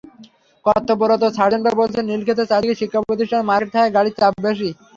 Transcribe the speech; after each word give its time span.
কর্তব্যরত 0.65 1.23
সার্জেন্টরা 1.37 1.79
বলছেন, 1.81 2.03
নীলক্ষেতের 2.05 2.49
চারদিকে 2.51 2.79
শিক্ষাপ্রতিষ্ঠান, 2.81 3.41
মার্কেট 3.49 3.69
থাকায় 3.73 3.93
গাড়ির 3.95 4.17
চাপ 4.19 4.33
বেশি। 4.45 4.69